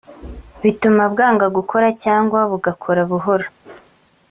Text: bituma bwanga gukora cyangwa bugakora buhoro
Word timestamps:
bituma 0.63 1.03
bwanga 1.13 1.45
gukora 1.57 1.87
cyangwa 2.03 2.39
bugakora 2.51 3.01
buhoro 3.11 3.47